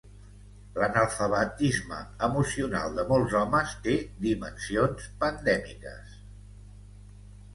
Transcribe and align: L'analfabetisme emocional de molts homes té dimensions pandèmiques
L'analfabetisme 0.83 1.97
emocional 2.27 2.97
de 3.01 3.05
molts 3.11 3.35
homes 3.43 3.75
té 3.83 3.93
dimensions 4.25 5.05
pandèmiques 5.25 6.17